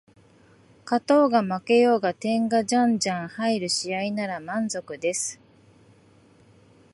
[0.83, 5.39] 勝とうが負けようが点がじゃんじゃん入る試合なら満足です